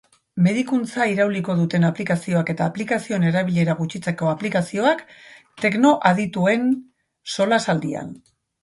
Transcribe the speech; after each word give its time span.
Medikuntza 0.45 1.05
irauliko 1.11 1.55
duten 1.59 1.85
aplikazioak, 1.89 2.49
eta 2.55 2.71
aplikazioen 2.73 3.27
erabilera 3.33 3.77
gutxitzeko 3.83 4.33
aplikazioak, 4.35 5.05
teknoadituen 5.67 6.69
solasaldian. 7.37 8.15